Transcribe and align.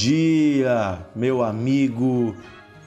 dia, 0.00 1.06
meu 1.14 1.42
amigo 1.42 2.34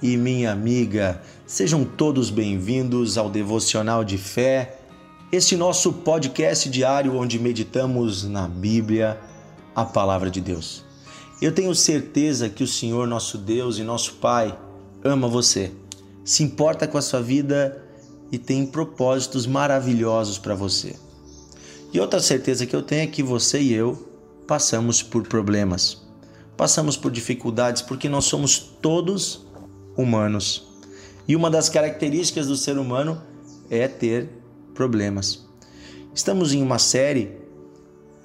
e 0.02 0.18
minha 0.18 0.52
amiga. 0.52 1.22
Sejam 1.46 1.86
todos 1.86 2.32
bem-vindos 2.32 3.20
ao 3.20 3.30
Devocional 3.30 4.04
de 4.04 4.18
Fé, 4.18 4.80
este 5.32 5.56
nosso 5.56 5.94
podcast 5.94 6.68
diário 6.72 7.16
onde 7.16 7.38
meditamos 7.38 8.24
na 8.24 8.48
Bíblia, 8.48 9.22
a 9.76 9.86
palavra 9.86 10.32
de 10.32 10.42
Deus. 10.42 10.84
Eu 11.40 11.52
tenho 11.52 11.76
certeza 11.76 12.50
que 12.50 12.64
o 12.64 12.68
Senhor, 12.68 13.08
nosso 13.08 13.38
Deus 13.38 13.78
e 13.78 13.84
nosso 13.84 14.16
Pai, 14.16 14.58
ama 15.04 15.28
você, 15.28 15.72
se 16.26 16.42
importa 16.42 16.88
com 16.88 16.98
a 16.98 17.02
sua 17.04 17.22
vida 17.22 17.80
e 18.32 18.40
tem 18.40 18.66
propósitos 18.66 19.46
maravilhosos 19.46 20.40
para 20.40 20.56
você. 20.56 20.96
E 21.94 22.00
outra 22.00 22.20
certeza 22.20 22.66
que 22.66 22.76
eu 22.76 22.82
tenho 22.82 23.04
é 23.04 23.08
que 23.08 23.22
você 23.22 23.62
e 23.62 23.72
eu 23.72 24.10
passamos 24.48 25.04
por 25.04 25.28
problemas 25.28 26.03
passamos 26.58 26.98
por 26.98 27.12
dificuldades 27.12 27.82
porque 27.82 28.08
nós 28.08 28.26
somos 28.26 28.58
todos 28.58 29.46
humanos. 29.98 30.68
E 31.28 31.36
uma 31.36 31.50
das 31.50 31.70
características 31.70 32.48
do 32.48 32.56
ser 32.56 32.78
humano 32.78 33.22
é 33.70 33.88
ter 33.88 34.30
problemas. 34.74 35.46
Estamos 36.14 36.54
em 36.54 36.62
uma 36.62 36.80
série 36.80 37.32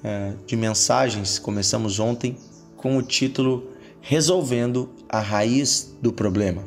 é, 0.03 0.33
de 0.45 0.55
mensagens, 0.55 1.39
começamos 1.39 1.99
ontem 1.99 2.37
com 2.77 2.97
o 2.97 3.01
título 3.01 3.71
Resolvendo 4.01 4.89
a 5.07 5.19
Raiz 5.19 5.95
do 6.01 6.11
Problema. 6.11 6.63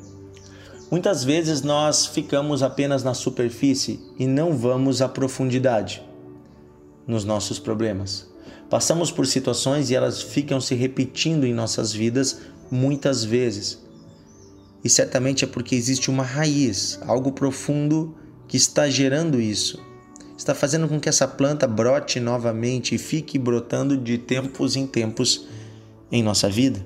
Muitas 0.91 1.25
vezes 1.25 1.63
nós 1.63 2.07
ficamos 2.07 2.63
apenas 2.63 3.03
na 3.03 3.15
superfície 3.15 4.01
e 4.19 4.27
não 4.27 4.57
vamos 4.57 5.01
à 5.01 5.09
profundidade 5.09 6.03
nos 7.07 7.25
nossos 7.25 7.59
problemas. 7.59 8.32
Passamos 8.73 9.11
por 9.11 9.27
situações 9.27 9.91
e 9.91 9.95
elas 9.95 10.23
ficam 10.23 10.59
se 10.59 10.75
repetindo 10.75 11.45
em 11.45 11.53
nossas 11.53 11.93
vidas 11.93 12.41
muitas 12.71 13.23
vezes. 13.23 13.79
E 14.83 14.89
certamente 14.89 15.45
é 15.45 15.47
porque 15.47 15.75
existe 15.75 16.09
uma 16.09 16.23
raiz, 16.23 16.99
algo 17.07 17.33
profundo 17.33 18.17
que 18.49 18.57
está 18.57 18.89
gerando 18.89 19.39
isso. 19.39 19.79
Está 20.39 20.55
fazendo 20.55 20.89
com 20.89 20.99
que 20.99 21.11
essa 21.11 21.29
planta 21.29 21.67
brote 21.67 22.19
novamente 22.19 22.95
e 22.95 22.99
fique 22.99 23.39
brotando 23.39 23.95
de 23.95 24.17
tempos 24.17 24.75
em 24.75 24.87
tempos 24.87 25.47
em 26.11 26.23
nossa 26.23 26.49
vida. 26.49 26.83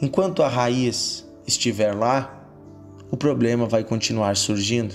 Enquanto 0.00 0.42
a 0.42 0.48
raiz 0.48 1.26
estiver 1.46 1.94
lá, 1.94 2.42
o 3.10 3.18
problema 3.18 3.66
vai 3.66 3.84
continuar 3.84 4.34
surgindo. 4.34 4.94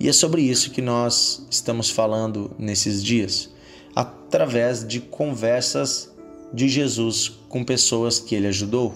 E 0.00 0.08
é 0.08 0.12
sobre 0.14 0.40
isso 0.40 0.70
que 0.70 0.80
nós 0.80 1.46
estamos 1.50 1.90
falando 1.90 2.50
nesses 2.58 3.04
dias 3.04 3.52
através 3.94 4.86
de 4.86 5.00
conversas 5.00 6.14
de 6.52 6.68
Jesus 6.68 7.28
com 7.48 7.64
pessoas 7.64 8.18
que 8.18 8.34
ele 8.34 8.46
ajudou. 8.46 8.94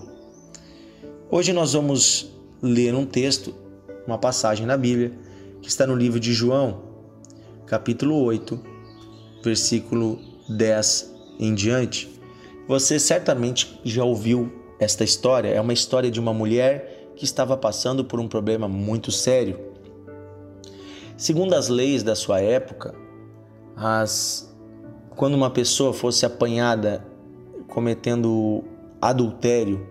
Hoje 1.30 1.52
nós 1.52 1.72
vamos 1.72 2.32
ler 2.62 2.94
um 2.94 3.04
texto, 3.04 3.54
uma 4.06 4.18
passagem 4.18 4.66
na 4.66 4.76
Bíblia, 4.76 5.12
que 5.60 5.68
está 5.68 5.86
no 5.86 5.94
livro 5.94 6.20
de 6.20 6.32
João, 6.32 6.82
capítulo 7.66 8.22
8, 8.22 8.60
versículo 9.42 10.18
10 10.48 11.14
em 11.38 11.54
diante. 11.54 12.08
Você 12.68 12.98
certamente 12.98 13.80
já 13.84 14.04
ouviu 14.04 14.52
esta 14.78 15.04
história. 15.04 15.48
É 15.48 15.60
uma 15.60 15.72
história 15.72 16.10
de 16.10 16.20
uma 16.20 16.32
mulher 16.32 17.12
que 17.16 17.24
estava 17.24 17.56
passando 17.56 18.04
por 18.04 18.20
um 18.20 18.28
problema 18.28 18.68
muito 18.68 19.10
sério. 19.10 19.58
Segundo 21.16 21.54
as 21.54 21.68
leis 21.68 22.02
da 22.02 22.14
sua 22.14 22.40
época, 22.40 22.94
as 23.74 24.54
quando 25.16 25.34
uma 25.34 25.50
pessoa 25.50 25.92
fosse 25.92 26.26
apanhada 26.26 27.04
cometendo 27.68 28.62
adultério, 29.00 29.86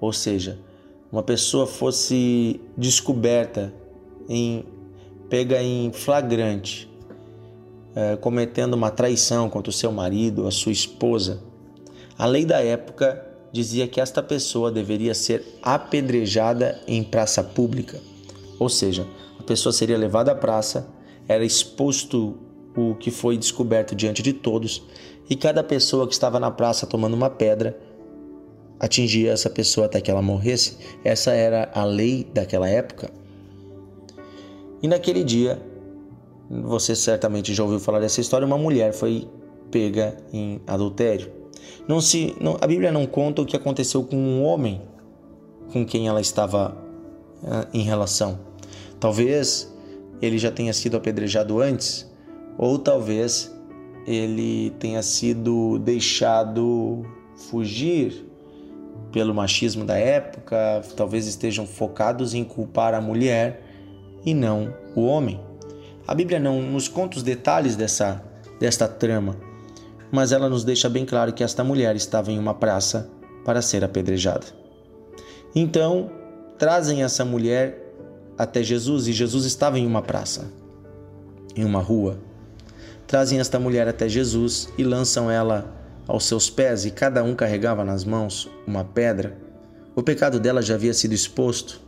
ou 0.00 0.12
seja, 0.12 0.58
uma 1.10 1.22
pessoa 1.22 1.66
fosse 1.66 2.60
descoberta 2.76 3.72
em 4.28 4.64
pega 5.28 5.62
em 5.62 5.92
flagrante, 5.92 6.90
é, 7.94 8.16
cometendo 8.16 8.74
uma 8.74 8.90
traição 8.90 9.48
contra 9.48 9.70
o 9.70 9.72
seu 9.72 9.92
marido, 9.92 10.46
a 10.46 10.50
sua 10.50 10.72
esposa, 10.72 11.40
a 12.18 12.26
lei 12.26 12.44
da 12.44 12.60
época 12.60 13.24
dizia 13.52 13.86
que 13.86 14.00
esta 14.00 14.20
pessoa 14.22 14.72
deveria 14.72 15.14
ser 15.14 15.44
apedrejada 15.62 16.80
em 16.86 17.04
praça 17.04 17.44
pública, 17.44 18.00
ou 18.58 18.68
seja, 18.68 19.06
a 19.38 19.42
pessoa 19.44 19.72
seria 19.72 19.96
levada 19.96 20.32
à 20.32 20.34
praça, 20.34 20.88
era 21.28 21.44
exposto 21.44 22.36
o 22.80 22.94
que 22.94 23.10
foi 23.10 23.36
descoberto 23.36 23.94
diante 23.94 24.22
de 24.22 24.32
todos, 24.32 24.82
e 25.28 25.36
cada 25.36 25.62
pessoa 25.62 26.06
que 26.06 26.12
estava 26.12 26.40
na 26.40 26.50
praça 26.50 26.86
tomando 26.86 27.14
uma 27.14 27.30
pedra 27.30 27.78
atingia 28.78 29.32
essa 29.32 29.50
pessoa 29.50 29.86
até 29.86 30.00
que 30.00 30.10
ela 30.10 30.22
morresse. 30.22 30.78
Essa 31.04 31.32
era 31.32 31.70
a 31.74 31.84
lei 31.84 32.26
daquela 32.32 32.68
época. 32.68 33.10
E 34.82 34.88
naquele 34.88 35.22
dia, 35.22 35.60
você 36.48 36.96
certamente 36.96 37.52
já 37.52 37.62
ouviu 37.62 37.78
falar 37.78 38.00
dessa 38.00 38.20
história, 38.20 38.46
uma 38.46 38.56
mulher 38.56 38.92
foi 38.92 39.28
pega 39.70 40.16
em 40.32 40.60
adultério. 40.66 41.30
Não 41.86 42.00
se, 42.00 42.34
não, 42.40 42.56
a 42.60 42.66
Bíblia 42.66 42.90
não 42.90 43.06
conta 43.06 43.42
o 43.42 43.46
que 43.46 43.56
aconteceu 43.56 44.02
com 44.02 44.16
um 44.16 44.42
homem 44.42 44.80
com 45.72 45.84
quem 45.86 46.08
ela 46.08 46.20
estava 46.20 46.76
uh, 47.42 47.68
em 47.72 47.82
relação. 47.82 48.40
Talvez 48.98 49.72
ele 50.20 50.38
já 50.38 50.50
tenha 50.50 50.72
sido 50.72 50.96
apedrejado 50.96 51.60
antes, 51.60 52.09
ou 52.58 52.78
talvez 52.78 53.54
ele 54.06 54.70
tenha 54.78 55.02
sido 55.02 55.78
deixado 55.78 57.04
fugir 57.36 58.26
pelo 59.12 59.34
machismo 59.34 59.84
da 59.84 59.96
época, 59.96 60.82
talvez 60.96 61.26
estejam 61.26 61.66
focados 61.66 62.34
em 62.34 62.44
culpar 62.44 62.94
a 62.94 63.00
mulher 63.00 63.62
e 64.24 64.34
não 64.34 64.72
o 64.94 65.04
homem. 65.04 65.40
A 66.06 66.14
Bíblia 66.14 66.38
não 66.38 66.60
nos 66.62 66.88
conta 66.88 67.16
os 67.16 67.22
detalhes 67.22 67.76
dessa, 67.76 68.22
desta 68.58 68.86
trama, 68.86 69.36
mas 70.10 70.32
ela 70.32 70.48
nos 70.48 70.64
deixa 70.64 70.88
bem 70.88 71.04
claro 71.04 71.32
que 71.32 71.42
esta 71.42 71.64
mulher 71.64 71.96
estava 71.96 72.30
em 72.30 72.38
uma 72.38 72.54
praça 72.54 73.10
para 73.44 73.62
ser 73.62 73.84
apedrejada. 73.84 74.46
Então, 75.54 76.10
trazem 76.58 77.02
essa 77.02 77.24
mulher 77.24 77.94
até 78.38 78.62
Jesus 78.62 79.08
e 79.08 79.12
Jesus 79.12 79.44
estava 79.44 79.78
em 79.78 79.86
uma 79.86 80.02
praça, 80.02 80.52
em 81.56 81.64
uma 81.64 81.80
rua 81.80 82.18
trazem 83.10 83.40
esta 83.40 83.58
mulher 83.58 83.88
até 83.88 84.08
Jesus 84.08 84.68
e 84.78 84.84
lançam 84.84 85.28
ela 85.28 85.74
aos 86.06 86.26
seus 86.26 86.48
pés, 86.48 86.84
e 86.84 86.92
cada 86.92 87.24
um 87.24 87.34
carregava 87.34 87.84
nas 87.84 88.04
mãos 88.04 88.48
uma 88.64 88.84
pedra. 88.84 89.36
O 89.96 90.02
pecado 90.02 90.38
dela 90.38 90.62
já 90.62 90.74
havia 90.76 90.94
sido 90.94 91.12
exposto. 91.12 91.80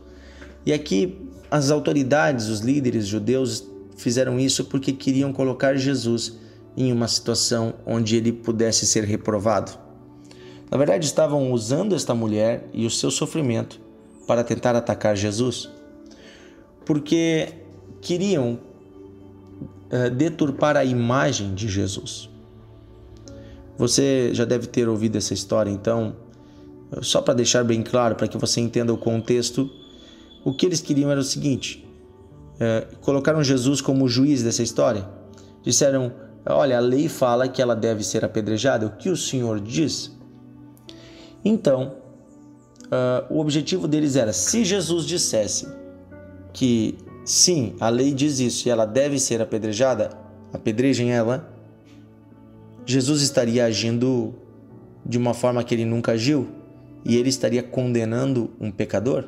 E 0.65 0.73
aqui 0.73 1.29
as 1.49 1.71
autoridades, 1.71 2.47
os 2.47 2.59
líderes 2.59 3.07
judeus, 3.07 3.65
fizeram 3.95 4.37
isso 4.37 4.65
porque 4.65 4.91
queriam 4.91 5.31
colocar 5.31 5.77
Jesus 5.77 6.37
em 6.75 6.91
uma 6.91 7.07
situação 7.07 7.75
onde 7.85 8.17
ele 8.17 8.33
pudesse 8.33 8.85
ser 8.85 9.05
reprovado. 9.05 9.71
Na 10.69 10.77
verdade, 10.77 11.05
estavam 11.05 11.53
usando 11.53 11.95
esta 11.95 12.13
mulher 12.13 12.67
e 12.73 12.85
o 12.85 12.89
seu 12.89 13.09
sofrimento 13.09 13.79
para 14.27 14.43
tentar 14.43 14.75
atacar 14.75 15.15
Jesus, 15.15 15.69
porque 16.83 17.47
queriam 18.01 18.59
deturpar 20.09 20.75
a 20.75 20.83
imagem 20.83 21.53
de 21.53 21.67
Jesus. 21.67 22.29
Você 23.77 24.33
já 24.33 24.45
deve 24.45 24.67
ter 24.67 24.87
ouvido 24.87 25.17
essa 25.17 25.33
história, 25.33 25.69
então, 25.69 26.15
só 27.01 27.21
para 27.21 27.33
deixar 27.33 27.63
bem 27.63 27.81
claro, 27.81 28.15
para 28.15 28.27
que 28.27 28.37
você 28.37 28.61
entenda 28.61 28.93
o 28.93 28.97
contexto, 28.97 29.69
o 30.43 30.53
que 30.53 30.65
eles 30.65 30.81
queriam 30.81 31.09
era 31.09 31.19
o 31.19 31.23
seguinte: 31.23 31.87
é, 32.59 32.87
colocaram 33.01 33.43
Jesus 33.43 33.81
como 33.81 34.07
juiz 34.07 34.43
dessa 34.43 34.61
história. 34.61 35.07
Disseram: 35.63 36.11
Olha, 36.45 36.77
a 36.77 36.81
lei 36.81 37.07
fala 37.07 37.47
que 37.47 37.61
ela 37.61 37.75
deve 37.75 38.03
ser 38.03 38.23
apedrejada, 38.25 38.85
o 38.85 38.91
que 38.91 39.09
o 39.09 39.17
Senhor 39.17 39.59
diz? 39.59 40.11
Então, 41.43 41.95
uh, 42.85 43.33
o 43.33 43.39
objetivo 43.39 43.87
deles 43.87 44.15
era: 44.15 44.33
se 44.33 44.63
Jesus 44.63 45.05
dissesse 45.05 45.67
que 46.51 46.97
Sim, 47.25 47.75
a 47.79 47.89
lei 47.89 48.13
diz 48.13 48.39
isso 48.39 48.67
e 48.67 48.71
ela 48.71 48.85
deve 48.85 49.19
ser 49.19 49.41
apedrejada. 49.41 50.09
Apedrejem 50.51 51.11
ela. 51.11 51.49
Jesus 52.85 53.21
estaria 53.21 53.65
agindo 53.65 54.33
de 55.05 55.17
uma 55.17 55.33
forma 55.33 55.63
que 55.63 55.73
ele 55.73 55.85
nunca 55.85 56.13
agiu 56.13 56.47
e 57.05 57.15
ele 57.17 57.29
estaria 57.29 57.63
condenando 57.63 58.51
um 58.59 58.71
pecador? 58.71 59.25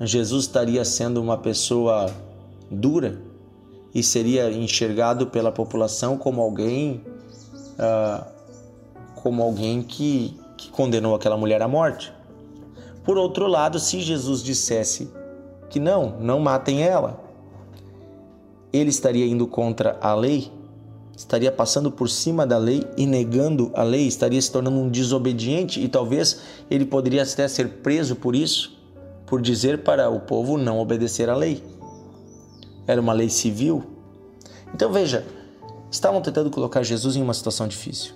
Jesus 0.00 0.44
estaria 0.44 0.84
sendo 0.84 1.22
uma 1.22 1.38
pessoa 1.38 2.12
dura 2.70 3.20
e 3.94 4.02
seria 4.02 4.50
enxergado 4.52 5.28
pela 5.28 5.50
população 5.50 6.18
como 6.18 6.42
alguém 6.42 7.02
uh, 7.78 8.26
como 9.14 9.42
alguém 9.42 9.82
que, 9.82 10.38
que 10.56 10.70
condenou 10.70 11.14
aquela 11.14 11.36
mulher 11.36 11.62
à 11.62 11.68
morte. 11.68 12.12
Por 13.04 13.16
outro 13.16 13.46
lado, 13.46 13.78
se 13.78 14.00
Jesus 14.00 14.42
dissesse 14.42 15.10
que 15.68 15.80
não, 15.80 16.16
não 16.20 16.40
matem 16.40 16.82
ela. 16.82 17.24
Ele 18.72 18.90
estaria 18.90 19.26
indo 19.26 19.46
contra 19.46 19.98
a 20.00 20.14
lei? 20.14 20.50
estaria 21.16 21.50
passando 21.50 21.90
por 21.90 22.10
cima 22.10 22.46
da 22.46 22.58
lei 22.58 22.86
e 22.96 23.06
negando 23.06 23.70
a 23.74 23.82
lei, 23.82 24.06
estaria 24.06 24.40
se 24.40 24.52
tornando 24.52 24.76
um 24.76 24.88
desobediente 24.88 25.82
e 25.82 25.88
talvez 25.88 26.40
ele 26.70 26.84
poderia 26.84 27.22
até 27.22 27.48
ser 27.48 27.78
preso 27.78 28.14
por 28.16 28.36
isso, 28.36 28.76
por 29.24 29.40
dizer 29.40 29.82
para 29.82 30.10
o 30.10 30.20
povo 30.20 30.58
não 30.58 30.78
obedecer 30.78 31.30
à 31.30 31.34
lei. 31.34 31.64
Era 32.86 33.00
uma 33.00 33.14
lei 33.14 33.30
civil. 33.30 33.82
Então 34.74 34.92
veja, 34.92 35.26
estavam 35.90 36.20
tentando 36.20 36.50
colocar 36.50 36.82
Jesus 36.82 37.16
em 37.16 37.22
uma 37.22 37.34
situação 37.34 37.66
difícil. 37.66 38.12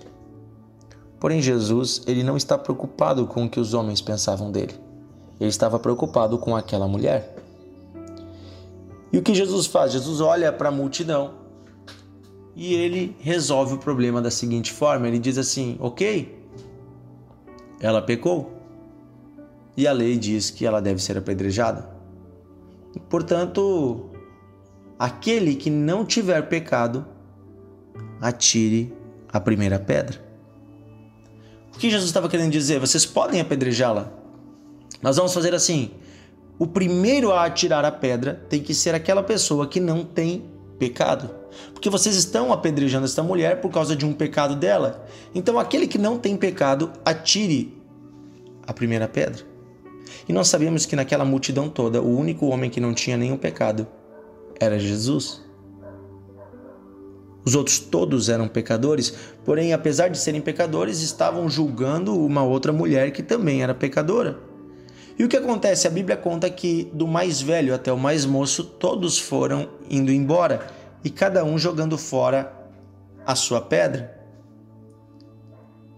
Porém 1.19 1.41
Jesus, 1.41 2.03
ele 2.05 2.23
não 2.23 2.37
está 2.37 2.57
preocupado 2.57 3.25
com 3.25 3.45
o 3.45 3.49
que 3.49 3.59
os 3.59 3.73
homens 3.73 3.99
pensavam 3.99 4.51
dele. 4.51 4.75
Ele 5.41 5.49
estava 5.49 5.79
preocupado 5.79 6.37
com 6.37 6.55
aquela 6.55 6.87
mulher. 6.87 7.35
E 9.11 9.17
o 9.17 9.23
que 9.23 9.33
Jesus 9.33 9.65
faz? 9.65 9.91
Jesus 9.91 10.21
olha 10.21 10.53
para 10.53 10.69
a 10.69 10.71
multidão 10.71 11.33
e 12.55 12.75
ele 12.75 13.15
resolve 13.19 13.73
o 13.73 13.77
problema 13.79 14.21
da 14.21 14.29
seguinte 14.29 14.71
forma: 14.71 15.07
ele 15.07 15.17
diz 15.17 15.39
assim, 15.39 15.77
ok, 15.79 16.45
ela 17.79 18.03
pecou 18.03 18.51
e 19.75 19.87
a 19.87 19.91
lei 19.91 20.15
diz 20.15 20.51
que 20.51 20.63
ela 20.63 20.79
deve 20.79 21.01
ser 21.01 21.17
apedrejada. 21.17 21.89
Portanto, 23.09 24.11
aquele 24.99 25.55
que 25.55 25.71
não 25.71 26.05
tiver 26.05 26.47
pecado, 26.49 27.03
atire 28.21 28.93
a 29.33 29.39
primeira 29.39 29.79
pedra. 29.79 30.23
O 31.73 31.79
que 31.79 31.89
Jesus 31.89 32.09
estava 32.09 32.29
querendo 32.29 32.51
dizer? 32.51 32.79
Vocês 32.79 33.07
podem 33.07 33.41
apedrejá-la. 33.41 34.20
Nós 35.01 35.17
vamos 35.17 35.33
fazer 35.33 35.53
assim: 35.53 35.91
o 36.59 36.67
primeiro 36.67 37.31
a 37.31 37.45
atirar 37.45 37.83
a 37.83 37.91
pedra 37.91 38.45
tem 38.47 38.61
que 38.61 38.73
ser 38.73 38.93
aquela 38.93 39.23
pessoa 39.23 39.67
que 39.67 39.79
não 39.79 40.03
tem 40.03 40.45
pecado. 40.77 41.29
Porque 41.73 41.89
vocês 41.89 42.15
estão 42.15 42.53
apedrejando 42.53 43.05
esta 43.05 43.23
mulher 43.23 43.61
por 43.61 43.71
causa 43.71 43.95
de 43.95 44.05
um 44.05 44.13
pecado 44.13 44.55
dela. 44.55 45.05
Então, 45.33 45.59
aquele 45.59 45.87
que 45.87 45.97
não 45.97 46.17
tem 46.17 46.37
pecado, 46.37 46.91
atire 47.03 47.77
a 48.65 48.73
primeira 48.73 49.07
pedra. 49.07 49.43
E 50.27 50.33
nós 50.33 50.47
sabemos 50.47 50.85
que 50.85 50.95
naquela 50.95 51.25
multidão 51.25 51.67
toda, 51.69 52.01
o 52.01 52.17
único 52.17 52.47
homem 52.47 52.69
que 52.69 52.79
não 52.79 52.93
tinha 52.93 53.17
nenhum 53.17 53.37
pecado 53.37 53.87
era 54.59 54.79
Jesus. 54.79 55.41
Os 57.43 57.55
outros 57.55 57.79
todos 57.79 58.29
eram 58.29 58.47
pecadores, 58.47 59.13
porém, 59.43 59.73
apesar 59.73 60.09
de 60.09 60.17
serem 60.17 60.41
pecadores, 60.41 61.01
estavam 61.01 61.49
julgando 61.49 62.15
uma 62.15 62.43
outra 62.43 62.71
mulher 62.71 63.11
que 63.11 63.23
também 63.23 63.63
era 63.63 63.73
pecadora. 63.73 64.50
E 65.21 65.23
o 65.23 65.29
que 65.29 65.37
acontece? 65.37 65.85
A 65.85 65.91
Bíblia 65.91 66.17
conta 66.17 66.49
que 66.49 66.89
do 66.91 67.05
mais 67.05 67.43
velho 67.43 67.75
até 67.75 67.93
o 67.93 67.97
mais 67.99 68.25
moço, 68.25 68.63
todos 68.63 69.19
foram 69.19 69.69
indo 69.87 70.11
embora 70.11 70.65
e 71.03 71.11
cada 71.11 71.45
um 71.45 71.59
jogando 71.59 71.95
fora 71.95 72.51
a 73.23 73.35
sua 73.35 73.61
pedra. 73.61 74.19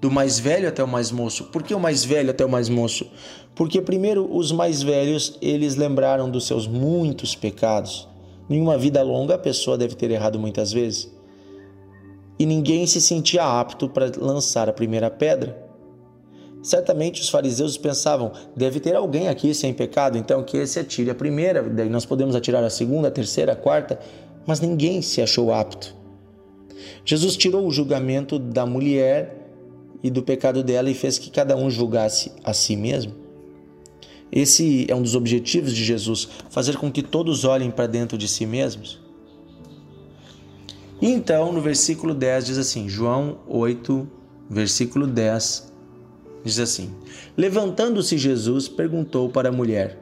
Do 0.01 0.11
mais 0.11 0.39
velho 0.39 0.67
até 0.67 0.83
o 0.83 0.87
mais 0.89 1.09
moço. 1.09 1.45
Por 1.45 1.63
que 1.63 1.73
o 1.73 1.79
mais 1.79 2.03
velho 2.03 2.31
até 2.31 2.43
o 2.43 2.49
mais 2.49 2.67
moço? 2.67 3.09
Porque 3.55 3.81
primeiro 3.81 4.29
os 4.29 4.51
mais 4.51 4.83
velhos, 4.83 5.37
eles 5.41 5.77
lembraram 5.77 6.29
dos 6.29 6.45
seus 6.45 6.67
muitos 6.67 7.33
pecados. 7.33 8.09
Em 8.49 8.59
uma 8.59 8.77
vida 8.77 9.01
longa 9.01 9.35
a 9.35 9.39
pessoa 9.39 9.77
deve 9.77 9.95
ter 9.95 10.11
errado 10.11 10.37
muitas 10.37 10.73
vezes. 10.73 11.09
E 12.37 12.45
ninguém 12.45 12.85
se 12.85 12.99
sentia 12.99 13.45
apto 13.45 13.87
para 13.87 14.11
lançar 14.17 14.67
a 14.67 14.73
primeira 14.73 15.09
pedra. 15.09 15.62
Certamente 16.63 17.21
os 17.21 17.27
fariseus 17.27 17.77
pensavam: 17.77 18.31
deve 18.55 18.79
ter 18.79 18.95
alguém 18.95 19.27
aqui 19.27 19.53
sem 19.53 19.73
pecado, 19.73 20.17
então 20.17 20.41
que 20.41 20.57
esse 20.57 20.79
atire 20.79 21.09
a 21.09 21.15
primeira, 21.15 21.61
nós 21.89 22.05
podemos 22.05 22.35
atirar 22.35 22.63
a 22.63 22.69
segunda, 22.69 23.09
a 23.09 23.11
terceira, 23.11 23.51
a 23.51 23.55
quarta, 23.55 23.99
mas 24.47 24.61
ninguém 24.61 25.01
se 25.01 25.21
achou 25.21 25.53
apto. 25.53 25.93
Jesus 27.05 27.35
tirou 27.35 27.67
o 27.67 27.71
julgamento 27.71 28.39
da 28.39 28.65
mulher 28.65 29.43
e 30.01 30.09
do 30.09 30.23
pecado 30.23 30.63
dela 30.63 30.89
e 30.89 30.93
fez 30.93 31.17
que 31.17 31.29
cada 31.29 31.55
um 31.55 31.69
julgasse 31.69 32.31
a 32.43 32.53
si 32.53 32.77
mesmo. 32.77 33.13
Esse 34.31 34.87
é 34.89 34.95
um 34.95 35.01
dos 35.01 35.15
objetivos 35.15 35.73
de 35.73 35.83
Jesus, 35.83 36.27
fazer 36.49 36.77
com 36.77 36.91
que 36.91 37.03
todos 37.03 37.43
olhem 37.43 37.69
para 37.69 37.87
dentro 37.87 38.17
de 38.17 38.27
si 38.27 38.45
mesmos. 38.45 38.99
E 41.01 41.07
então, 41.07 41.51
no 41.51 41.61
versículo 41.61 42.13
10 42.13 42.45
diz 42.45 42.57
assim, 42.57 42.87
João 42.87 43.39
8, 43.47 44.07
versículo 44.49 45.05
10, 45.05 45.72
Diz 46.43 46.59
assim: 46.59 46.93
Levantando-se 47.37 48.17
Jesus, 48.17 48.67
perguntou 48.67 49.29
para 49.29 49.49
a 49.49 49.51
mulher: 49.51 49.97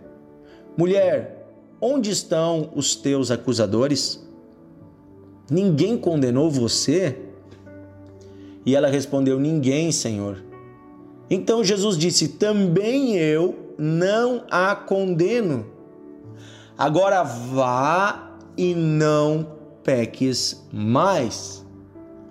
Mulher, 0.75 1.47
onde 1.79 2.09
estão 2.09 2.71
os 2.75 2.95
teus 2.95 3.29
acusadores? 3.29 4.25
Ninguém 5.49 5.97
condenou 5.97 6.49
você? 6.49 7.17
E 8.65 8.75
ela 8.75 8.87
respondeu: 8.87 9.39
Ninguém, 9.39 9.91
Senhor. 9.91 10.43
Então 11.29 11.63
Jesus 11.63 11.97
disse: 11.97 12.27
Também 12.27 13.15
eu 13.17 13.75
não 13.77 14.43
a 14.49 14.75
condeno. 14.75 15.65
Agora 16.77 17.23
vá 17.23 18.31
e 18.57 18.73
não 18.73 19.47
peques 19.83 20.67
mais. 20.71 21.65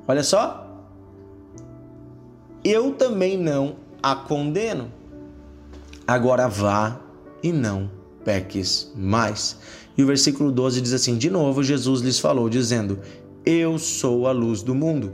Olha 0.06 0.22
só. 0.22 0.66
Eu 2.62 2.92
também 2.92 3.38
não 3.38 3.76
a 4.02 4.14
condeno. 4.14 4.91
Agora 6.06 6.49
vá 6.49 7.00
e 7.43 7.52
não 7.52 7.91
peques 8.25 8.93
mais. 8.97 9.58
E 9.97 10.02
o 10.02 10.06
versículo 10.06 10.50
12 10.50 10.81
diz 10.81 10.93
assim: 10.93 11.17
De 11.17 11.31
novo, 11.31 11.62
Jesus 11.62 12.00
lhes 12.00 12.19
falou, 12.19 12.49
dizendo: 12.49 12.99
Eu 13.44 13.79
sou 13.79 14.26
a 14.26 14.32
luz 14.32 14.62
do 14.62 14.75
mundo. 14.75 15.12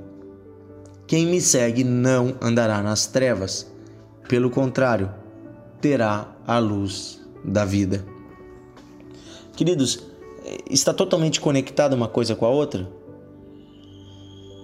Quem 1.07 1.27
me 1.27 1.41
segue 1.41 1.85
não 1.85 2.35
andará 2.41 2.83
nas 2.83 3.07
trevas, 3.07 3.71
pelo 4.29 4.51
contrário, 4.51 5.11
terá 5.81 6.35
a 6.47 6.59
luz 6.59 7.21
da 7.45 7.65
vida. 7.65 8.05
Queridos, 9.55 10.01
está 10.69 10.93
totalmente 10.93 11.41
conectada 11.41 11.95
uma 11.95 12.09
coisa 12.09 12.35
com 12.35 12.45
a 12.45 12.51
outra? 12.51 12.89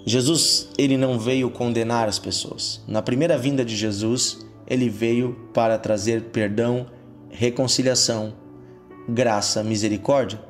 Jesus, 0.05 0.69
ele 0.77 0.97
não 0.97 1.19
veio 1.19 1.49
condenar 1.51 2.09
as 2.09 2.19
pessoas. 2.19 2.83
Na 2.89 3.01
primeira 3.01 3.39
vinda 3.39 3.65
de 3.65 3.77
Jesus, 3.77 4.45
ele 4.67 4.89
veio 4.89 5.49
para 5.55 5.79
trazer 5.79 6.25
perdão, 6.25 6.87
reconciliação, 7.31 8.35
graça, 9.09 9.63
misericórdia. 9.63 10.41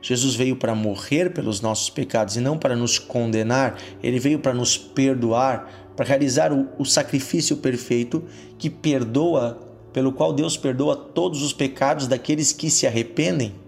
Jesus 0.00 0.34
veio 0.34 0.54
para 0.54 0.74
morrer 0.74 1.32
pelos 1.32 1.60
nossos 1.60 1.90
pecados 1.90 2.36
e 2.36 2.40
não 2.40 2.58
para 2.58 2.76
nos 2.76 2.98
condenar, 2.98 3.78
ele 4.02 4.20
veio 4.20 4.38
para 4.38 4.52
nos 4.52 4.76
perdoar, 4.76 5.92
para 5.96 6.04
realizar 6.04 6.52
o, 6.52 6.68
o 6.78 6.84
sacrifício 6.84 7.56
perfeito 7.56 8.22
que 8.58 8.68
perdoa, 8.68 9.58
pelo 9.92 10.12
qual 10.12 10.32
Deus 10.32 10.56
perdoa 10.56 10.94
todos 10.94 11.42
os 11.42 11.52
pecados 11.52 12.06
daqueles 12.06 12.52
que 12.52 12.70
se 12.70 12.86
arrependem. 12.86 13.63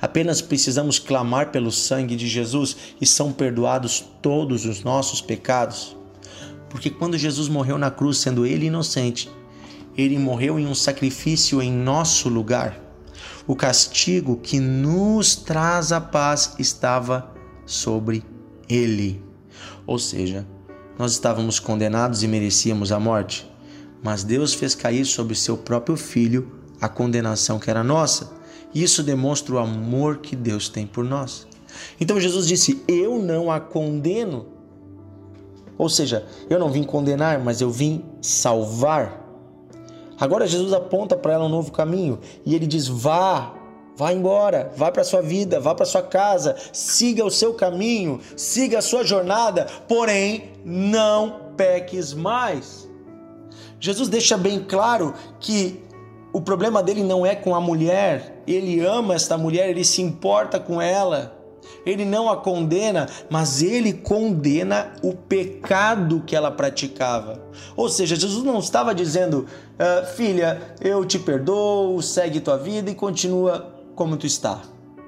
Apenas 0.00 0.40
precisamos 0.40 0.98
clamar 0.98 1.50
pelo 1.50 1.72
sangue 1.72 2.16
de 2.16 2.28
Jesus 2.28 2.76
e 3.00 3.06
são 3.06 3.32
perdoados 3.32 4.04
todos 4.22 4.64
os 4.64 4.82
nossos 4.82 5.20
pecados. 5.20 5.96
Porque 6.68 6.90
quando 6.90 7.18
Jesus 7.18 7.48
morreu 7.48 7.78
na 7.78 7.90
cruz, 7.90 8.18
sendo 8.18 8.44
ele 8.44 8.66
inocente, 8.66 9.30
ele 9.96 10.18
morreu 10.18 10.58
em 10.58 10.66
um 10.66 10.74
sacrifício 10.74 11.62
em 11.62 11.72
nosso 11.72 12.28
lugar. 12.28 12.78
O 13.46 13.56
castigo 13.56 14.36
que 14.36 14.60
nos 14.60 15.36
traz 15.36 15.92
a 15.92 16.00
paz 16.00 16.54
estava 16.58 17.32
sobre 17.64 18.22
ele. 18.68 19.22
Ou 19.86 19.98
seja, 19.98 20.46
nós 20.98 21.12
estávamos 21.12 21.58
condenados 21.58 22.22
e 22.22 22.28
merecíamos 22.28 22.90
a 22.90 22.98
morte, 22.98 23.50
mas 24.02 24.24
Deus 24.24 24.52
fez 24.52 24.74
cair 24.74 25.04
sobre 25.04 25.34
seu 25.34 25.56
próprio 25.56 25.96
filho 25.96 26.60
a 26.80 26.88
condenação 26.88 27.58
que 27.58 27.70
era 27.70 27.82
nossa. 27.82 28.35
Isso 28.76 29.02
demonstra 29.02 29.54
o 29.54 29.58
amor 29.58 30.18
que 30.18 30.36
Deus 30.36 30.68
tem 30.68 30.86
por 30.86 31.02
nós. 31.02 31.46
Então 31.98 32.20
Jesus 32.20 32.46
disse: 32.46 32.84
Eu 32.86 33.18
não 33.18 33.50
a 33.50 33.58
condeno. 33.58 34.48
Ou 35.78 35.88
seja, 35.88 36.26
eu 36.50 36.58
não 36.58 36.70
vim 36.70 36.82
condenar, 36.82 37.38
mas 37.38 37.62
eu 37.62 37.70
vim 37.70 38.04
salvar. 38.20 39.24
Agora 40.20 40.46
Jesus 40.46 40.74
aponta 40.74 41.16
para 41.16 41.32
ela 41.32 41.46
um 41.46 41.48
novo 41.48 41.72
caminho 41.72 42.18
e 42.44 42.54
ele 42.54 42.66
diz: 42.66 42.86
Vá, 42.86 43.54
vá 43.96 44.12
embora, 44.12 44.70
vá 44.76 44.92
para 44.92 45.04
sua 45.04 45.22
vida, 45.22 45.58
vá 45.58 45.74
para 45.74 45.86
sua 45.86 46.02
casa, 46.02 46.54
siga 46.70 47.24
o 47.24 47.30
seu 47.30 47.54
caminho, 47.54 48.20
siga 48.36 48.80
a 48.80 48.82
sua 48.82 49.02
jornada, 49.02 49.66
porém 49.88 50.52
não 50.62 51.54
peques 51.56 52.12
mais. 52.12 52.86
Jesus 53.80 54.10
deixa 54.10 54.36
bem 54.36 54.60
claro 54.60 55.14
que 55.40 55.85
o 56.36 56.40
problema 56.42 56.82
dele 56.82 57.02
não 57.02 57.24
é 57.24 57.34
com 57.34 57.54
a 57.54 57.60
mulher, 57.62 58.42
ele 58.46 58.84
ama 58.84 59.14
esta 59.14 59.38
mulher, 59.38 59.70
ele 59.70 59.82
se 59.82 60.02
importa 60.02 60.60
com 60.60 60.82
ela. 60.82 61.34
Ele 61.86 62.04
não 62.04 62.28
a 62.28 62.36
condena, 62.36 63.08
mas 63.30 63.62
ele 63.62 63.94
condena 63.94 64.92
o 65.02 65.14
pecado 65.14 66.22
que 66.26 66.36
ela 66.36 66.50
praticava. 66.50 67.40
Ou 67.74 67.88
seja, 67.88 68.14
Jesus 68.14 68.44
não 68.44 68.58
estava 68.58 68.94
dizendo, 68.94 69.46
ah, 69.78 70.04
filha, 70.04 70.60
eu 70.78 71.06
te 71.06 71.18
perdoo, 71.18 72.02
segue 72.02 72.38
tua 72.38 72.58
vida 72.58 72.90
e 72.90 72.94
continua 72.94 73.74
como 73.94 74.18
tu 74.18 74.26
está. 74.26 74.60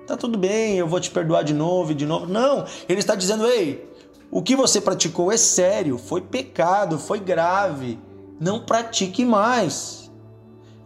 Tá 0.07 0.17
tudo 0.17 0.39
bem, 0.39 0.79
eu 0.79 0.89
vou 0.89 0.99
te 0.99 1.11
perdoar 1.11 1.45
de 1.45 1.53
novo 1.53 1.93
e 1.93 1.95
de 1.95 2.07
novo. 2.07 2.25
Não, 2.25 2.65
ele 2.89 3.01
está 3.01 3.15
dizendo, 3.15 3.47
ei, 3.47 3.87
O 4.31 4.41
que 4.41 4.57
você 4.57 4.81
praticou 4.81 5.31
é 5.31 5.37
sério, 5.37 5.99
foi 5.99 6.23
pecado, 6.23 6.99
foi 6.99 7.21
grave. 7.21 7.99
Não 8.41 8.61
pratique 8.61 9.27
mais. 9.27 10.08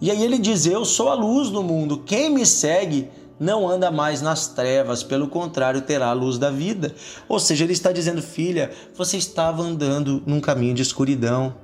E 0.02 0.10
aí 0.10 0.20
ele 0.20 0.36
diz: 0.36 0.66
Eu 0.66 0.84
sou 0.84 1.08
a 1.08 1.14
luz 1.14 1.48
do 1.48 1.62
mundo. 1.62 2.02
Quem 2.04 2.28
me 2.28 2.44
segue 2.44 3.08
não 3.38 3.68
anda 3.68 3.88
mais 3.88 4.20
nas 4.20 4.48
trevas, 4.48 5.04
pelo 5.04 5.28
contrário, 5.28 5.80
terá 5.80 6.08
a 6.08 6.12
luz 6.12 6.38
da 6.38 6.50
vida. 6.50 6.92
Ou 7.28 7.38
seja, 7.38 7.62
ele 7.62 7.72
está 7.72 7.92
dizendo, 7.92 8.20
filha, 8.20 8.72
você 8.96 9.16
estava 9.16 9.62
andando 9.62 10.20
num 10.26 10.40
caminho 10.40 10.74
de 10.74 10.82
escuridão, 10.82 11.54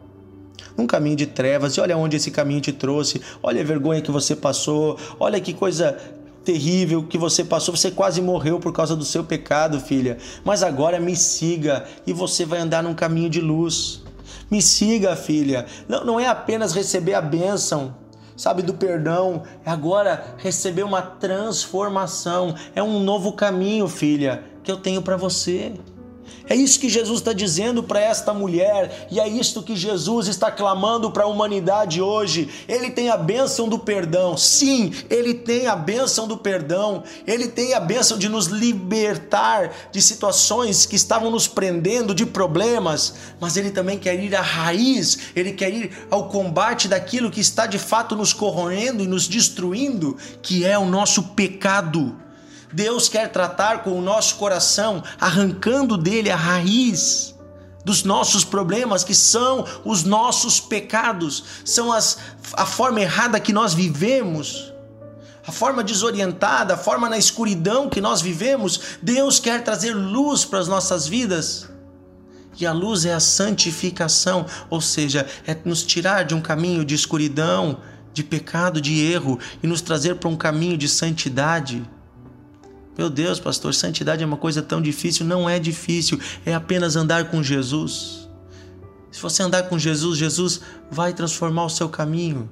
num 0.77 0.87
caminho 0.87 1.17
de 1.17 1.27
trevas, 1.27 1.75
e 1.75 1.81
olha 1.81 1.97
onde 1.97 2.17
esse 2.17 2.31
caminho 2.31 2.61
te 2.61 2.73
trouxe, 2.73 3.21
olha 3.43 3.61
a 3.61 3.65
vergonha 3.65 4.01
que 4.01 4.11
você 4.11 4.37
passou, 4.37 4.97
olha 5.19 5.41
que 5.41 5.53
coisa 5.53 5.99
terrível 6.45 7.03
que 7.03 7.19
você 7.19 7.45
passou, 7.45 7.77
você 7.77 7.91
quase 7.91 8.23
morreu 8.23 8.59
por 8.61 8.73
causa 8.73 8.95
do 8.95 9.05
seu 9.05 9.23
pecado, 9.25 9.81
filha. 9.81 10.17
Mas 10.45 10.63
agora 10.63 11.01
me 11.01 11.15
siga 11.17 11.85
e 12.07 12.13
você 12.13 12.45
vai 12.45 12.61
andar 12.61 12.85
num 12.85 12.95
caminho 12.95 13.29
de 13.29 13.41
luz. 13.41 14.01
Me 14.49 14.63
siga, 14.63 15.15
filha. 15.15 15.67
Não, 15.89 16.05
não 16.05 16.21
é 16.21 16.27
apenas 16.27 16.73
receber 16.73 17.15
a 17.15 17.21
bênção, 17.21 17.95
sabe, 18.39 18.63
do 18.63 18.73
perdão, 18.73 19.43
agora 19.67 20.37
receber 20.39 20.85
uma 20.85 21.03
transformação, 21.03 22.55
é 22.75 22.83
um 22.83 23.01
novo 23.01 23.33
caminho, 23.33 23.89
filha, 23.89 24.45
que 24.63 24.71
eu 24.71 24.77
tenho 24.77 25.03
para 25.03 25.17
você. 25.17 25.75
É 26.49 26.57
isso 26.57 26.81
que 26.81 26.89
Jesus 26.89 27.19
está 27.19 27.33
dizendo 27.33 27.83
para 27.83 28.01
esta 28.01 28.33
mulher, 28.33 29.07
e 29.11 29.21
é 29.21 29.29
isto 29.29 29.63
que 29.63 29.77
Jesus 29.77 30.29
está 30.29 30.51
clamando 30.51 31.11
para 31.11 31.25
a 31.25 31.27
humanidade 31.27 32.01
hoje. 32.01 32.49
Ele 32.67 32.91
tem 32.91 33.11
a 33.11 33.17
bênção 33.17 33.69
do 33.69 33.79
perdão, 33.79 34.37
sim, 34.37 34.93
ele 35.11 35.35
tem 35.35 35.67
a 35.67 35.77
bênção 35.77 36.27
do 36.27 36.39
perdão, 36.39 37.03
ele 37.27 37.49
tem 37.49 37.75
a 37.75 37.81
bênção 37.81 38.17
de 38.17 38.29
nos 38.29 38.47
libertar 38.47 39.71
de 39.93 40.01
situações 40.01 40.87
que 40.87 40.97
estavam 40.97 41.31
nos 41.31 41.47
prendendo, 41.47 42.15
de 42.15 42.25
problemas, 42.25 43.15
mas 43.39 43.57
ele 43.57 43.71
também 43.71 43.99
quer 43.99 44.19
ir 44.19 44.35
à 44.35 44.41
raiz, 44.41 45.19
ele 45.37 45.53
quer 45.53 45.73
ir 45.73 46.07
ao 46.11 46.29
combate 46.29 46.89
daquilo 46.89 47.31
que 47.31 47.41
está 47.41 47.67
de 47.67 47.79
fato 47.79 48.17
nos 48.17 48.33
corroendo 48.33 49.03
e 49.03 49.07
nos 49.07 49.29
destruindo, 49.29 50.17
que 50.43 50.65
é 50.65 50.79
o 50.79 50.87
nosso 50.87 51.23
pecado. 51.23 52.28
Deus 52.73 53.09
quer 53.09 53.31
tratar 53.31 53.83
com 53.83 53.99
o 53.99 54.03
nosso 54.03 54.37
coração, 54.37 55.03
arrancando 55.21 55.97
dele 55.97 56.31
a 56.31 56.37
raiz 56.37 57.35
dos 57.85 58.05
nossos 58.05 58.45
problemas, 58.45 59.03
que 59.03 59.15
são 59.15 59.65
os 59.85 60.05
nossos 60.05 60.61
pecados, 60.61 61.45
são 61.65 61.91
as, 61.91 62.19
a 62.53 62.67
forma 62.67 63.01
errada 63.01 63.41
que 63.41 63.53
nós 63.53 63.73
vivemos, 63.73 64.73
a 65.47 65.51
forma 65.51 65.83
desorientada, 65.83 66.75
a 66.75 66.77
forma 66.77 67.09
na 67.09 67.17
escuridão 67.17 67.89
que 67.89 68.03
nós 68.03 68.21
vivemos. 68.21 68.99
Deus 69.01 69.41
quer 69.41 69.65
trazer 69.65 69.95
luz 69.95 70.45
para 70.45 70.59
as 70.59 70.69
nossas 70.69 71.09
vidas. 71.09 71.67
E 72.61 72.67
a 72.67 72.73
luz 72.73 73.07
é 73.07 73.15
a 73.15 73.21
santificação, 73.21 74.45
ou 74.69 74.81
seja, 74.83 75.27
é 75.47 75.57
nos 75.65 75.83
tirar 75.83 76.25
de 76.25 76.35
um 76.35 76.41
caminho 76.43 76.85
de 76.85 76.95
escuridão, 76.95 77.79
de 78.13 78.23
pecado, 78.23 78.81
de 78.81 79.01
erro 79.01 79.39
e 79.63 79.67
nos 79.67 79.81
trazer 79.81 80.17
para 80.17 80.29
um 80.29 80.37
caminho 80.37 80.77
de 80.77 80.89
santidade. 80.89 81.89
Meu 82.99 83.09
Deus, 83.09 83.39
pastor, 83.39 83.73
santidade 83.73 84.25
é 84.25 84.27
uma 84.27 84.37
coisa 84.37 84.61
tão 84.61 84.83
difícil. 84.83 85.25
Não 85.25 85.49
é 85.49 85.61
difícil, 85.61 86.19
é 86.45 86.53
apenas 86.53 86.97
andar 86.97 87.31
com 87.31 87.41
Jesus. 87.45 88.29
Se 89.13 89.23
você 89.23 89.41
andar 89.41 89.69
com 89.69 89.79
Jesus, 89.79 90.19
Jesus 90.19 90.61
vai 90.91 91.13
transformar 91.13 91.65
o 91.65 91.71
seu 91.71 91.89
caminho. 91.89 92.51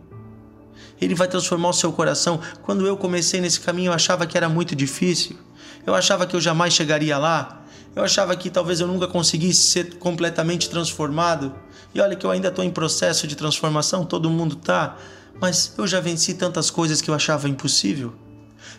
Ele 1.01 1.17
vai 1.17 1.27
transformar 1.27 1.71
o 1.71 1.73
seu 1.73 1.93
coração. 1.93 2.41
Quando 2.63 2.87
eu 2.87 2.97
comecei 2.97 3.41
nesse 3.41 3.59
caminho, 3.59 3.89
eu 3.89 3.93
achava 3.93 4.25
que 4.25 4.37
era 4.37 4.49
muito 4.49 4.77
difícil. 4.77 5.37
Eu 5.85 5.97
achava 5.97 6.25
que 6.29 6.37
eu 6.37 6.41
jamais 6.41 6.73
chegaria 6.73 7.19
lá. 7.19 7.65
Eu 7.97 8.05
achava 8.05 8.37
que 8.37 8.49
talvez 8.49 8.79
eu 8.79 8.87
nunca 8.87 9.09
conseguisse 9.09 9.63
ser 9.63 9.97
completamente 9.97 10.71
transformado. 10.71 11.53
E 11.93 12.01
olha 12.01 12.15
que 12.15 12.25
eu 12.25 12.31
ainda 12.31 12.49
estou 12.49 12.65
em 12.65 12.71
processo 12.71 13.27
de 13.27 13.35
transformação, 13.35 14.05
todo 14.05 14.31
mundo 14.31 14.55
tá. 14.55 14.97
Mas 15.41 15.75
eu 15.77 15.89
já 15.89 15.99
venci 15.99 16.35
tantas 16.35 16.71
coisas 16.71 17.03
que 17.03 17.11
eu 17.11 17.15
achava 17.15 17.49
impossível. 17.49 18.15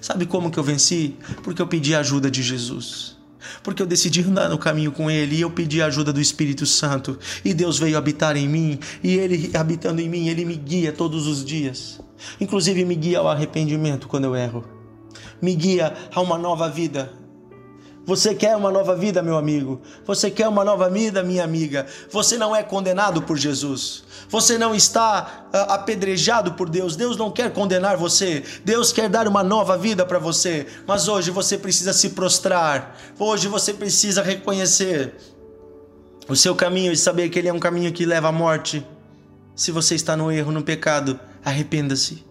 Sabe 0.02 0.26
como 0.26 0.52
que 0.52 0.58
eu 0.58 0.64
venci? 0.64 1.16
Porque 1.44 1.62
eu 1.62 1.68
pedi 1.68 1.96
a 1.96 2.00
ajuda 2.00 2.30
de 2.30 2.42
Jesus. 2.42 3.18
Porque 3.64 3.82
eu 3.82 3.86
decidi 3.86 4.22
andar 4.22 4.50
no 4.50 4.58
caminho 4.58 4.92
com 4.92 5.10
Ele 5.10 5.38
e 5.38 5.42
eu 5.42 5.52
pedi 5.52 5.82
a 5.82 5.86
ajuda 5.86 6.12
do 6.12 6.22
Espírito 6.22 6.66
Santo. 6.66 7.18
E 7.44 7.54
Deus 7.54 7.80
veio 7.80 7.98
habitar 7.98 8.36
em 8.36 8.48
mim. 8.48 8.80
E 9.04 9.16
Ele 9.16 9.52
habitando 9.56 10.02
em 10.02 10.10
mim, 10.10 10.28
Ele 10.28 10.46
me 10.46 10.56
guia 10.56 10.92
todos 10.92 11.28
os 11.28 11.44
dias. 11.44 12.00
Inclusive 12.40 12.84
me 12.84 12.96
guia 12.96 13.20
ao 13.20 13.28
arrependimento 13.28 14.08
quando 14.08 14.26
eu 14.26 14.36
erro. 14.36 14.64
Me 15.42 15.56
guia 15.56 15.94
a 16.14 16.22
uma 16.22 16.38
nova 16.38 16.70
vida. 16.70 17.12
Você 18.08 18.34
quer 18.34 18.56
uma 18.56 18.72
nova 18.72 18.96
vida, 18.96 19.22
meu 19.22 19.38
amigo? 19.38 19.82
Você 20.06 20.32
quer 20.32 20.48
uma 20.48 20.64
nova 20.64 20.90
vida, 20.90 21.22
minha 21.22 21.44
amiga? 21.44 21.86
Você 22.10 22.38
não 22.38 22.56
é 22.56 22.64
condenado 22.64 23.22
por 23.22 23.38
Jesus. 23.38 24.06
Você 24.30 24.58
não 24.58 24.74
está 24.74 25.50
uh, 25.54 25.74
apedrejado 25.74 26.54
por 26.54 26.70
Deus. 26.70 26.96
Deus 26.96 27.18
não 27.18 27.30
quer 27.30 27.52
condenar 27.52 27.98
você. 27.98 28.46
Deus 28.64 28.94
quer 28.94 29.10
dar 29.10 29.28
uma 29.28 29.44
nova 29.44 29.78
vida 29.78 30.06
para 30.06 30.20
você. 30.20 30.66
Mas 30.88 31.10
hoje 31.10 31.32
você 31.32 31.58
precisa 31.58 31.92
se 31.92 32.12
prostrar. 32.12 32.98
Hoje 33.20 33.50
você 33.50 33.74
precisa 33.74 34.24
reconhecer 34.24 35.14
o 36.30 36.36
seu 36.36 36.56
caminho 36.56 36.94
e 36.94 36.98
saber 36.98 37.28
que 37.28 37.38
ele 37.38 37.50
é 37.50 37.54
um 37.54 37.60
caminho 37.60 37.92
que 37.92 38.06
leva 38.06 38.30
à 38.30 38.32
morte. 38.32 38.88
Se 39.54 39.70
você 39.70 39.96
está 39.96 40.16
no 40.16 40.32
erro, 40.32 40.54
no 40.54 40.64
pecado, 40.64 41.20
arrependa-se. 41.44 42.26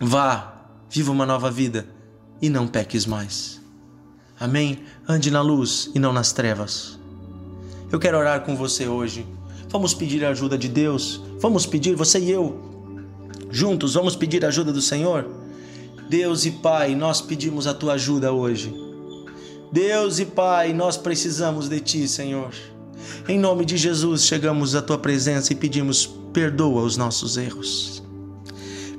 Vá, 0.00 0.54
viva 0.90 1.12
uma 1.12 1.24
nova 1.24 1.52
vida 1.52 1.86
e 2.42 2.50
não 2.50 2.66
peques 2.66 3.06
mais. 3.06 3.63
Amém? 4.44 4.80
Ande 5.08 5.30
na 5.30 5.40
luz 5.40 5.90
e 5.94 5.98
não 5.98 6.12
nas 6.12 6.30
trevas. 6.30 6.98
Eu 7.90 7.98
quero 7.98 8.18
orar 8.18 8.42
com 8.42 8.54
você 8.54 8.86
hoje. 8.86 9.26
Vamos 9.70 9.94
pedir 9.94 10.22
a 10.22 10.28
ajuda 10.28 10.58
de 10.58 10.68
Deus. 10.68 11.22
Vamos 11.40 11.64
pedir, 11.64 11.94
você 11.94 12.18
e 12.18 12.30
eu, 12.30 12.60
juntos, 13.50 13.94
vamos 13.94 14.14
pedir 14.14 14.44
a 14.44 14.48
ajuda 14.48 14.70
do 14.70 14.82
Senhor. 14.82 15.26
Deus 16.10 16.44
e 16.44 16.50
Pai, 16.50 16.94
nós 16.94 17.22
pedimos 17.22 17.66
a 17.66 17.72
tua 17.72 17.94
ajuda 17.94 18.34
hoje. 18.34 18.70
Deus 19.72 20.18
e 20.18 20.26
Pai, 20.26 20.74
nós 20.74 20.98
precisamos 20.98 21.66
de 21.66 21.80
ti, 21.80 22.06
Senhor. 22.06 22.52
Em 23.26 23.38
nome 23.38 23.64
de 23.64 23.78
Jesus, 23.78 24.26
chegamos 24.26 24.74
à 24.74 24.82
tua 24.82 24.98
presença 24.98 25.54
e 25.54 25.56
pedimos: 25.56 26.04
perdoa 26.34 26.82
os 26.82 26.98
nossos 26.98 27.38
erros. 27.38 28.02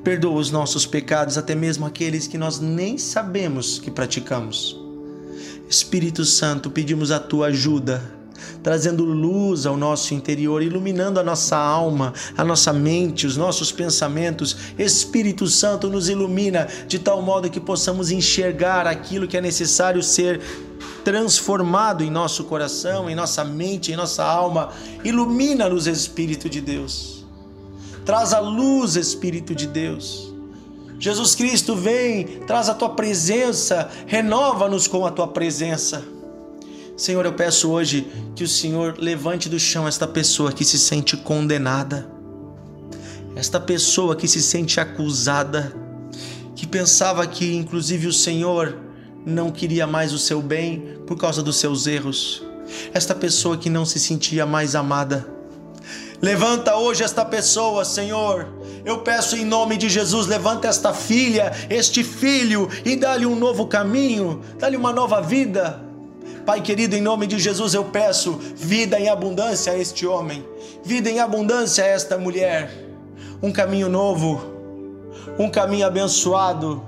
Perdoa 0.04 0.40
os 0.40 0.50
nossos 0.50 0.88
pecados, 0.88 1.38
até 1.38 1.54
mesmo 1.54 1.86
aqueles 1.86 2.26
que 2.26 2.36
nós 2.36 2.60
nem 2.60 2.98
sabemos 2.98 3.78
que 3.78 3.92
praticamos. 3.92 4.84
Espírito 5.70 6.24
Santo, 6.24 6.70
pedimos 6.70 7.12
a 7.12 7.20
tua 7.20 7.48
ajuda, 7.48 8.02
trazendo 8.62 9.04
luz 9.04 9.66
ao 9.66 9.76
nosso 9.76 10.14
interior, 10.14 10.62
iluminando 10.62 11.20
a 11.20 11.24
nossa 11.24 11.58
alma, 11.58 12.14
a 12.38 12.44
nossa 12.44 12.72
mente, 12.72 13.26
os 13.26 13.36
nossos 13.36 13.72
pensamentos. 13.72 14.56
Espírito 14.78 15.48
Santo 15.48 15.90
nos 15.90 16.08
ilumina 16.08 16.68
de 16.88 17.00
tal 17.00 17.22
modo 17.22 17.50
que 17.50 17.60
possamos 17.60 18.12
enxergar 18.12 18.86
aquilo 18.86 19.28
que 19.28 19.38
é 19.38 19.42
necessário 19.42 20.04
ser 20.04 20.40
transformado 21.04 22.04
em 22.04 22.12
nosso 22.12 22.44
coração, 22.44 23.10
em 23.10 23.16
nossa 23.16 23.44
mente, 23.44 23.92
em 23.92 23.96
nossa 23.96 24.24
alma. 24.24 24.72
Ilumina-nos, 25.04 25.88
Espírito 25.88 26.48
de 26.50 26.62
Deus. 26.62 27.26
Traz 28.06 28.34
a 28.34 28.40
luz, 28.40 28.96
Espírito 28.96 29.56
de 29.56 29.66
Deus 29.66 30.35
Jesus 31.00 31.36
Cristo 31.36 31.76
vem, 31.76 32.26
traz 32.48 32.70
a 32.70 32.74
tua 32.74 32.90
presença, 32.90 33.90
renova-nos 34.06 34.88
com 34.88 35.06
a 35.06 35.12
tua 35.12 35.28
presença. 35.28 36.04
Senhor, 36.98 37.26
eu 37.26 37.34
peço 37.34 37.70
hoje 37.70 38.08
que 38.36 38.44
o 38.44 38.48
Senhor 38.48 38.96
levante 38.98 39.50
do 39.50 39.60
chão 39.60 39.88
esta 39.88 40.08
pessoa 40.08 40.54
que 40.54 40.64
se 40.64 40.80
sente 40.80 41.18
condenada, 41.18 42.10
esta 43.36 43.60
pessoa 43.60 44.16
que 44.16 44.28
se 44.28 44.42
sente 44.42 44.80
acusada, 44.80 45.76
que 46.56 46.66
pensava 46.66 47.28
que 47.28 47.54
inclusive 47.54 48.08
o 48.08 48.14
Senhor 48.14 48.78
não 49.26 49.52
queria 49.52 49.86
mais 49.86 50.14
o 50.14 50.18
seu 50.18 50.42
bem 50.42 51.00
por 51.06 51.18
causa 51.18 51.44
dos 51.44 51.58
seus 51.58 51.86
erros, 51.86 52.42
esta 52.94 53.14
pessoa 53.14 53.58
que 53.58 53.70
não 53.70 53.86
se 53.86 54.00
sentia 54.00 54.46
mais 54.46 54.74
amada. 54.74 55.28
Levanta 56.22 56.78
hoje 56.78 57.04
esta 57.04 57.26
pessoa, 57.26 57.84
Senhor, 57.84 58.48
eu 58.86 59.00
peço 59.00 59.36
em 59.36 59.44
nome 59.44 59.78
de 59.78 59.90
Jesus, 59.90 60.28
levanta 60.28 60.68
esta 60.68 60.94
filha, 60.94 61.52
este 61.72 62.04
filho 62.04 62.70
e 62.86 62.96
dá-lhe 62.96 63.26
um 63.26 63.36
novo 63.36 63.66
caminho, 63.66 64.42
dá-lhe 64.60 64.78
uma 64.78 64.94
nova 64.94 65.22
vida. 65.22 65.82
Pai 66.46 66.62
querido, 66.62 66.96
em 66.96 67.02
nome 67.02 67.26
de 67.26 67.40
Jesus 67.40 67.74
eu 67.74 67.86
peço 67.86 68.40
vida 68.56 69.00
em 69.00 69.10
abundância 69.10 69.74
a 69.74 69.78
este 69.78 70.06
homem, 70.06 70.46
vida 70.84 71.10
em 71.10 71.20
abundância 71.20 71.84
a 71.84 71.88
esta 71.88 72.16
mulher, 72.16 72.72
um 73.42 73.52
caminho 73.52 73.90
novo, 73.90 74.40
um 75.40 75.50
caminho 75.50 75.88
abençoado. 75.88 76.84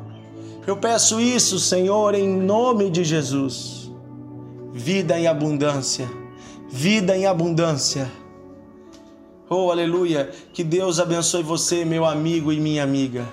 Eu 0.67 0.77
peço 0.77 1.19
isso, 1.19 1.59
Senhor, 1.59 2.13
em 2.13 2.29
nome 2.29 2.91
de 2.91 3.03
Jesus. 3.03 3.91
Vida 4.71 5.17
em 5.17 5.25
abundância, 5.25 6.07
vida 6.69 7.17
em 7.17 7.25
abundância. 7.25 8.07
Oh, 9.49 9.71
aleluia! 9.71 10.29
Que 10.51 10.61
Deus 10.61 10.99
abençoe 10.99 11.41
você, 11.41 11.85
meu 11.85 12.03
amigo 12.03 12.51
e 12.51 12.59
minha 12.59 12.83
amiga. 12.83 13.25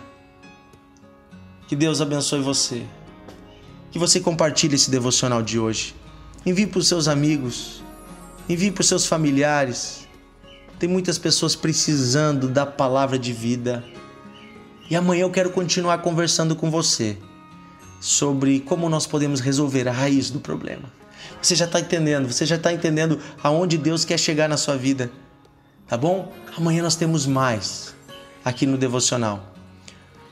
Que 1.66 1.75
Deus 1.75 2.00
abençoe 2.00 2.40
você. 2.40 2.85
Que 3.90 3.99
você 3.99 4.21
compartilhe 4.21 4.76
esse 4.76 4.88
devocional 4.92 5.42
de 5.42 5.59
hoje. 5.59 5.92
Envie 6.47 6.68
para 6.68 6.78
os 6.78 6.87
seus 6.87 7.09
amigos, 7.09 7.83
envie 8.49 8.71
para 8.71 8.83
os 8.83 8.87
seus 8.87 9.06
familiares. 9.06 10.06
Tem 10.78 10.88
muitas 10.88 11.18
pessoas 11.18 11.56
precisando 11.56 12.47
da 12.47 12.64
palavra 12.64 13.18
de 13.18 13.33
vida. 13.33 13.83
E 14.88 14.94
amanhã 14.94 15.23
eu 15.23 15.30
quero 15.30 15.50
continuar 15.50 15.99
conversando 15.99 16.54
com 16.54 16.71
você 16.71 17.16
sobre 18.00 18.61
como 18.61 18.88
nós 18.88 19.04
podemos 19.04 19.40
resolver 19.40 19.88
a 19.88 19.92
raiz 19.92 20.30
do 20.30 20.38
problema. 20.38 20.92
Você 21.42 21.56
já 21.56 21.64
está 21.64 21.80
entendendo, 21.80 22.30
você 22.30 22.47
já 22.47 22.54
está 22.54 22.73
entendendo 22.73 23.18
aonde 23.42 23.76
Deus 23.76 24.04
quer 24.04 24.18
chegar 24.18 24.49
na 24.49 24.56
sua 24.56 24.76
vida, 24.76 25.11
tá 25.86 25.96
bom? 25.96 26.32
Amanhã 26.56 26.82
nós 26.82 26.96
temos 26.96 27.26
mais 27.26 27.94
aqui 28.44 28.66
no 28.66 28.78
Devocional. 28.78 29.54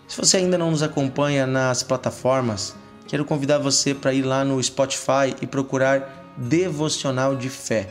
Se 0.09 0.17
você 0.17 0.39
ainda 0.39 0.59
não 0.59 0.71
nos 0.71 0.83
acompanha 0.83 1.47
nas 1.47 1.83
plataformas, 1.83 2.75
quero 3.07 3.25
convidar 3.25 3.59
você 3.59 3.95
para 3.95 4.13
ir 4.13 4.23
lá 4.23 4.45
no 4.45 4.63
Spotify 4.63 5.35
e 5.41 5.47
procurar 5.47 6.35
Devocional 6.37 7.37
de 7.37 7.49
Fé. 7.49 7.89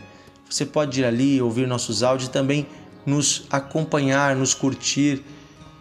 Você 0.49 0.65
pode 0.65 1.01
ir 1.01 1.05
ali, 1.05 1.41
ouvir 1.41 1.67
nossos 1.67 2.03
áudios 2.03 2.29
e 2.29 2.31
também 2.31 2.67
nos 3.05 3.45
acompanhar, 3.49 4.35
nos 4.35 4.53
curtir. 4.53 5.23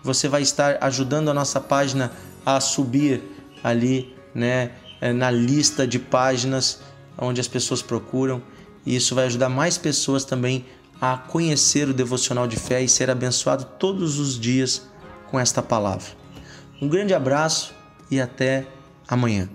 Você 0.02 0.28
vai 0.28 0.42
estar 0.42 0.78
ajudando 0.80 1.28
a 1.28 1.34
nossa 1.34 1.60
página 1.60 2.12
a 2.44 2.60
subir 2.60 3.22
ali, 3.62 4.14
né, 4.34 4.72
é, 5.00 5.12
na 5.12 5.30
lista 5.30 5.86
de 5.86 5.98
páginas 5.98 6.80
onde 7.18 7.40
as 7.40 7.48
pessoas 7.48 7.82
procuram. 7.82 8.42
E 8.86 8.96
isso 8.96 9.14
vai 9.14 9.26
ajudar 9.26 9.48
mais 9.48 9.76
pessoas 9.76 10.24
também 10.24 10.64
a 11.00 11.16
conhecer 11.16 11.88
o 11.88 11.94
devocional 11.94 12.46
de 12.46 12.56
fé 12.56 12.82
e 12.82 12.88
ser 12.88 13.10
abençoado 13.10 13.64
todos 13.78 14.18
os 14.18 14.38
dias 14.38 14.82
com 15.30 15.40
esta 15.40 15.62
palavra. 15.62 16.06
Um 16.80 16.88
grande 16.88 17.14
abraço 17.14 17.74
e 18.10 18.20
até 18.20 18.66
amanhã. 19.08 19.48